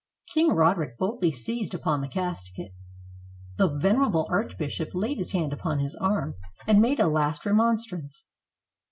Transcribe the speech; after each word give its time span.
King 0.33 0.47
Roderick 0.53 0.97
boldly 0.97 1.29
seized 1.29 1.75
upon 1.75 2.01
the 2.01 2.07
casket. 2.07 2.71
The 3.57 3.67
venerable 3.69 4.25
archbishop 4.31 4.95
laid 4.95 5.19
his 5.19 5.33
hand 5.33 5.53
upon 5.53 5.77
his 5.77 5.93
arm, 5.93 6.33
and 6.65 6.81
made 6.81 6.99
a 6.99 7.05
last 7.07 7.45
remonstrance. 7.45 8.25